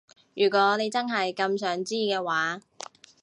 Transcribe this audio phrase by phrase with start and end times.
[0.33, 2.59] 如果你真係咁想知嘅話